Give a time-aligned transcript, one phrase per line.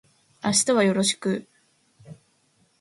[0.43, 1.47] 明日はよろしく